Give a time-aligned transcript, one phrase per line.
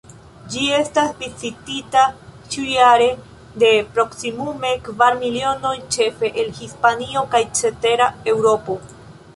[0.51, 2.05] Ĝi estas vizitita
[2.55, 3.09] ĉiujare
[3.65, 3.69] de
[3.99, 8.83] proksimume kvar milionoj, ĉefe el Hispanio kaj cetera Eŭropo.